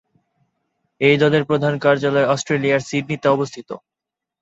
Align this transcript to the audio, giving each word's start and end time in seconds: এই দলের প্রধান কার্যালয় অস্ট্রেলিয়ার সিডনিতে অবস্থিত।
এই 1.01 1.15
দলের 1.17 1.43
প্রধান 1.45 1.73
কার্যালয় 1.77 2.29
অস্ট্রেলিয়ার 2.33 2.85
সিডনিতে 2.89 3.27
অবস্থিত। 3.27 3.69